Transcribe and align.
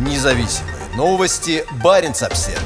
Независимые 0.00 0.74
новости. 0.96 1.62
Барин 1.84 2.12
обсерва 2.12 2.58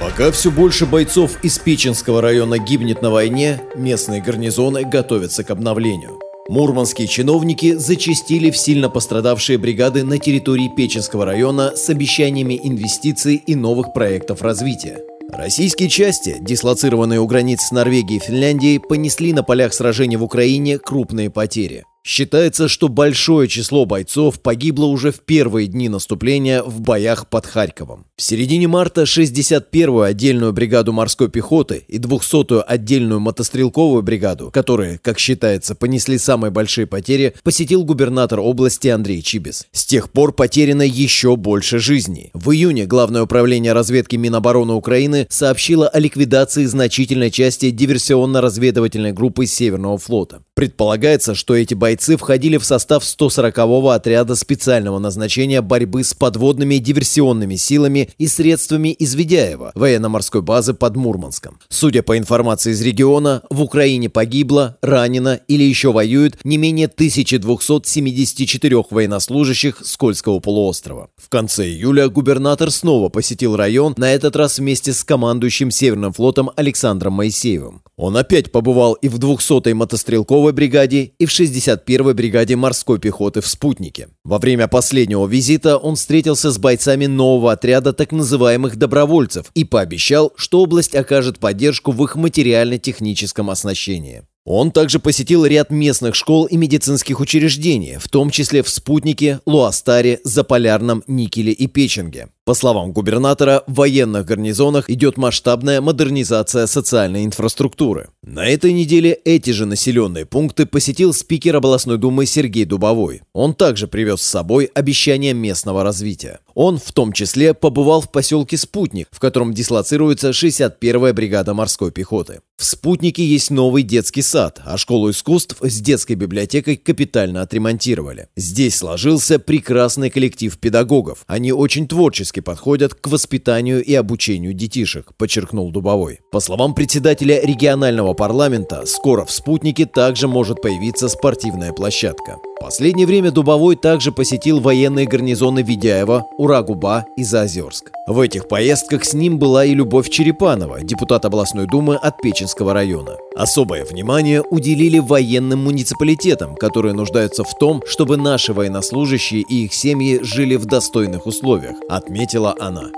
Пока 0.00 0.30
все 0.30 0.52
больше 0.52 0.86
бойцов 0.86 1.42
из 1.42 1.58
Печенского 1.58 2.22
района 2.22 2.58
гибнет 2.58 3.02
на 3.02 3.10
войне, 3.10 3.60
местные 3.74 4.22
гарнизоны 4.22 4.84
готовятся 4.84 5.42
к 5.42 5.50
обновлению. 5.50 6.20
Мурманские 6.48 7.08
чиновники 7.08 7.72
зачастили 7.72 8.52
в 8.52 8.56
сильно 8.56 8.88
пострадавшие 8.88 9.58
бригады 9.58 10.04
на 10.04 10.18
территории 10.18 10.70
Печенского 10.76 11.24
района 11.24 11.74
с 11.74 11.90
обещаниями 11.90 12.60
инвестиций 12.62 13.42
и 13.44 13.56
новых 13.56 13.92
проектов 13.92 14.40
развития. 14.42 15.00
Российские 15.32 15.88
части, 15.88 16.36
дислоцированные 16.40 17.18
у 17.18 17.26
границ 17.26 17.60
с 17.60 17.72
Норвегией 17.72 18.20
и 18.20 18.24
Финляндией, 18.24 18.78
понесли 18.78 19.32
на 19.32 19.42
полях 19.42 19.74
сражений 19.74 20.16
в 20.16 20.22
Украине 20.22 20.78
крупные 20.78 21.28
потери. 21.28 21.84
Считается, 22.08 22.68
что 22.68 22.88
большое 22.88 23.48
число 23.48 23.84
бойцов 23.84 24.40
погибло 24.40 24.86
уже 24.86 25.12
в 25.12 25.20
первые 25.20 25.66
дни 25.66 25.90
наступления 25.90 26.62
в 26.62 26.80
боях 26.80 27.28
под 27.28 27.44
Харьковом. 27.44 28.06
В 28.16 28.22
середине 28.22 28.66
марта 28.66 29.02
61-ю 29.02 30.00
отдельную 30.00 30.54
бригаду 30.54 30.94
морской 30.94 31.28
пехоты 31.28 31.84
и 31.86 31.98
200-ю 31.98 32.64
отдельную 32.66 33.20
мотострелковую 33.20 34.02
бригаду, 34.02 34.50
которые, 34.50 34.96
как 34.96 35.18
считается, 35.18 35.74
понесли 35.74 36.16
самые 36.16 36.50
большие 36.50 36.86
потери, 36.86 37.34
посетил 37.42 37.84
губернатор 37.84 38.40
области 38.40 38.88
Андрей 38.88 39.20
Чибис. 39.20 39.66
С 39.72 39.84
тех 39.84 40.10
пор 40.10 40.32
потеряно 40.32 40.80
еще 40.80 41.36
больше 41.36 41.78
жизней. 41.78 42.30
В 42.32 42.52
июне 42.52 42.86
Главное 42.86 43.20
управление 43.20 43.74
разведки 43.74 44.16
Минобороны 44.16 44.72
Украины 44.72 45.26
сообщило 45.28 45.86
о 45.86 46.00
ликвидации 46.00 46.64
значительной 46.64 47.30
части 47.30 47.68
диверсионно-разведывательной 47.68 49.12
группы 49.12 49.44
Северного 49.44 49.98
флота. 49.98 50.40
Предполагается, 50.58 51.36
что 51.36 51.54
эти 51.54 51.74
бойцы 51.74 52.16
входили 52.16 52.56
в 52.56 52.64
состав 52.64 53.04
140-го 53.04 53.90
отряда 53.90 54.34
специального 54.34 54.98
назначения 54.98 55.62
борьбы 55.62 56.02
с 56.02 56.14
подводными 56.14 56.78
диверсионными 56.78 57.54
силами 57.54 58.10
и 58.18 58.26
средствами 58.26 58.88
из 58.88 59.14
Ведяева, 59.14 59.70
военно-морской 59.76 60.42
базы 60.42 60.74
под 60.74 60.96
Мурманском. 60.96 61.60
Судя 61.68 62.02
по 62.02 62.18
информации 62.18 62.72
из 62.72 62.82
региона, 62.82 63.42
в 63.50 63.62
Украине 63.62 64.10
погибло, 64.10 64.78
ранено 64.82 65.38
или 65.46 65.62
еще 65.62 65.92
воюют 65.92 66.40
не 66.42 66.56
менее 66.56 66.88
1274 66.88 68.84
военнослужащих 68.90 69.80
Скользкого 69.84 70.40
полуострова. 70.40 71.10
В 71.16 71.28
конце 71.28 71.68
июля 71.68 72.08
губернатор 72.08 72.72
снова 72.72 73.10
посетил 73.10 73.54
район, 73.54 73.94
на 73.96 74.12
этот 74.12 74.34
раз 74.34 74.58
вместе 74.58 74.92
с 74.92 75.04
командующим 75.04 75.70
Северным 75.70 76.12
флотом 76.12 76.50
Александром 76.56 77.12
Моисеевым. 77.12 77.82
Он 77.96 78.16
опять 78.16 78.50
побывал 78.50 78.94
и 78.94 79.06
в 79.06 79.20
200-й 79.20 79.72
мотострелковой 79.72 80.47
бригаде, 80.52 81.12
и 81.18 81.26
в 81.26 81.30
61-й 81.30 82.14
бригаде 82.14 82.56
морской 82.56 82.98
пехоты 82.98 83.40
в 83.40 83.46
«Спутнике». 83.46 84.08
Во 84.24 84.38
время 84.38 84.68
последнего 84.68 85.26
визита 85.26 85.76
он 85.76 85.96
встретился 85.96 86.50
с 86.50 86.58
бойцами 86.58 87.06
нового 87.06 87.52
отряда 87.52 87.92
так 87.92 88.12
называемых 88.12 88.76
добровольцев 88.76 89.46
и 89.54 89.64
пообещал, 89.64 90.32
что 90.36 90.60
область 90.60 90.94
окажет 90.94 91.38
поддержку 91.38 91.92
в 91.92 92.02
их 92.04 92.16
материально-техническом 92.16 93.50
оснащении. 93.50 94.22
Он 94.50 94.70
также 94.70 94.98
посетил 94.98 95.44
ряд 95.44 95.68
местных 95.68 96.14
школ 96.14 96.46
и 96.46 96.56
медицинских 96.56 97.20
учреждений, 97.20 97.98
в 98.00 98.08
том 98.08 98.30
числе 98.30 98.62
в 98.62 98.70
Спутнике, 98.70 99.40
Луастаре, 99.44 100.20
Заполярном, 100.24 101.04
Никеле 101.06 101.52
и 101.52 101.66
Печенге. 101.66 102.28
По 102.48 102.54
словам 102.54 102.92
губернатора, 102.92 103.62
в 103.66 103.74
военных 103.74 104.24
гарнизонах 104.24 104.88
идет 104.88 105.18
масштабная 105.18 105.82
модернизация 105.82 106.66
социальной 106.66 107.26
инфраструктуры. 107.26 108.08
На 108.22 108.46
этой 108.46 108.72
неделе 108.72 109.12
эти 109.26 109.50
же 109.50 109.66
населенные 109.66 110.24
пункты 110.24 110.64
посетил 110.64 111.12
спикер 111.12 111.56
областной 111.56 111.98
думы 111.98 112.24
Сергей 112.24 112.64
Дубовой. 112.64 113.20
Он 113.34 113.52
также 113.52 113.86
привез 113.86 114.22
с 114.22 114.30
собой 114.30 114.70
обещания 114.72 115.34
местного 115.34 115.82
развития. 115.82 116.40
Он 116.54 116.78
в 116.78 116.90
том 116.92 117.12
числе 117.12 117.52
побывал 117.52 118.00
в 118.00 118.10
поселке 118.10 118.56
Спутник, 118.56 119.08
в 119.10 119.20
котором 119.20 119.52
дислоцируется 119.52 120.30
61-я 120.30 121.12
бригада 121.12 121.52
морской 121.52 121.92
пехоты. 121.92 122.40
В 122.56 122.64
Спутнике 122.64 123.24
есть 123.24 123.50
новый 123.50 123.82
детский 123.82 124.22
сад, 124.22 124.37
а 124.46 124.76
школу 124.78 125.10
искусств 125.10 125.56
с 125.60 125.80
детской 125.80 126.14
библиотекой 126.14 126.76
капитально 126.76 127.42
отремонтировали. 127.42 128.28
Здесь 128.36 128.76
сложился 128.76 129.38
прекрасный 129.38 130.10
коллектив 130.10 130.56
педагогов. 130.58 131.24
Они 131.26 131.52
очень 131.52 131.88
творчески 131.88 132.40
подходят 132.40 132.94
к 132.94 133.06
воспитанию 133.08 133.84
и 133.84 133.94
обучению 133.94 134.54
детишек, 134.54 135.14
подчеркнул 135.16 135.70
Дубовой. 135.70 136.20
По 136.30 136.40
словам 136.40 136.74
председателя 136.74 137.40
регионального 137.40 138.14
парламента, 138.14 138.86
скоро 138.86 139.24
в 139.24 139.32
«Спутнике» 139.32 139.86
также 139.86 140.28
может 140.28 140.62
появиться 140.62 141.08
спортивная 141.08 141.72
площадка. 141.72 142.36
Последнее 142.60 143.06
время 143.06 143.30
Дубовой 143.30 143.76
также 143.76 144.10
посетил 144.10 144.58
военные 144.58 145.06
гарнизоны 145.06 145.60
Ведяева, 145.60 146.26
Урагуба 146.38 147.06
и 147.16 147.22
Заозерск. 147.22 147.92
В 148.08 148.18
этих 148.18 148.48
поездках 148.48 149.04
с 149.04 149.14
ним 149.14 149.38
была 149.38 149.64
и 149.64 149.74
Любовь 149.74 150.10
Черепанова, 150.10 150.80
депутат 150.82 151.24
областной 151.24 151.66
думы 151.66 151.94
от 151.94 152.20
Печенского 152.20 152.74
района. 152.74 153.16
Особое 153.36 153.84
внимание 153.84 154.42
уделили 154.42 154.98
военным 154.98 155.64
муниципалитетам, 155.64 156.56
которые 156.56 156.94
нуждаются 156.94 157.44
в 157.44 157.56
том, 157.58 157.80
чтобы 157.86 158.16
наши 158.16 158.52
военнослужащие 158.52 159.42
и 159.42 159.66
их 159.66 159.72
семьи 159.72 160.18
жили 160.22 160.56
в 160.56 160.66
достойных 160.66 161.26
условиях, 161.26 161.76
отметила 161.88 162.56
она. 162.58 162.90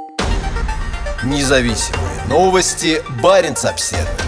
Независимые 1.23 2.25
новости. 2.31 3.03
Барин 3.23 3.55
обседный. 3.63 4.20